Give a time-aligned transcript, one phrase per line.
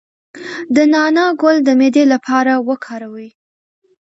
[0.75, 3.29] د نعناع ګل د معدې لپاره وکاروئ